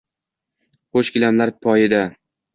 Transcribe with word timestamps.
Qo’sh 0.95 1.13
gilamlar 1.19 1.53
poyida. 1.67 2.03